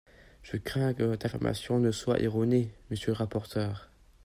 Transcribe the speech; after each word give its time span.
Je 0.41 0.57
crains 0.57 0.95
que 0.95 1.03
votre 1.03 1.27
information 1.27 1.77
ne 1.77 1.91
soit 1.91 2.19
erronée, 2.21 2.73
monsieur 2.89 3.11
le 3.11 3.17
rapporteur. 3.17 3.91